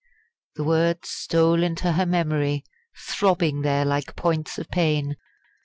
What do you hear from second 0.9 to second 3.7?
stole into her memory, throbbing